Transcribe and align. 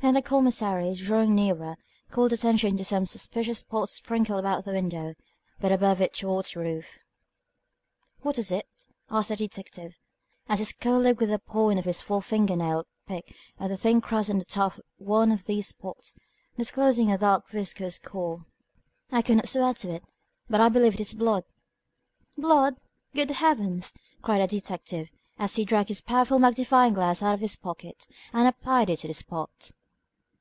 Then 0.00 0.14
the 0.14 0.22
Commissary, 0.22 0.94
drawing 0.94 1.34
nearer, 1.34 1.76
called 2.08 2.32
attention 2.32 2.76
to 2.76 2.84
some 2.84 3.04
suspicious 3.04 3.58
spots 3.58 3.94
sprinkled 3.94 4.38
about 4.38 4.64
the 4.64 4.70
window, 4.70 5.14
but 5.58 5.72
above 5.72 6.00
it 6.00 6.14
towards 6.14 6.52
the 6.52 6.60
roof. 6.60 7.00
"What 8.20 8.38
is 8.38 8.52
it?" 8.52 8.68
asked 9.10 9.30
the 9.30 9.36
detective, 9.36 9.98
as 10.48 10.60
his 10.60 10.72
colleague 10.72 11.20
with 11.20 11.30
the 11.30 11.40
point 11.40 11.80
of 11.80 11.84
his 11.84 11.98
long 12.02 12.06
fore 12.06 12.22
finger 12.22 12.54
nail 12.54 12.86
picked 13.08 13.32
at 13.58 13.68
the 13.70 13.76
thin 13.76 14.00
crust 14.00 14.30
on 14.30 14.38
the 14.38 14.44
top 14.44 14.74
of 14.78 14.84
one 14.98 15.32
of 15.32 15.46
these 15.46 15.66
spots, 15.66 16.14
disclosing 16.56 17.10
a 17.10 17.18
dark, 17.18 17.48
viscous 17.48 17.98
core. 17.98 18.46
"I 19.10 19.20
could 19.20 19.36
not 19.38 19.48
swear 19.48 19.74
to 19.74 19.90
it, 19.90 20.04
but 20.48 20.60
I 20.60 20.68
believe 20.68 20.94
it 20.94 21.00
is 21.00 21.12
blood." 21.12 21.42
"Blood! 22.36 22.76
Good 23.14 23.32
Heavens!" 23.32 23.94
cried 24.22 24.42
the 24.42 24.46
detective, 24.46 25.10
as 25.40 25.56
he 25.56 25.64
dragged 25.64 25.88
his 25.88 26.00
powerful 26.00 26.38
magnifying 26.38 26.94
glass 26.94 27.20
out 27.20 27.34
of 27.34 27.40
his 27.40 27.56
pocket 27.56 28.06
and 28.32 28.46
applied 28.46 28.88
it 28.90 28.98
to 29.00 29.08
the 29.08 29.12
spot. 29.14 29.72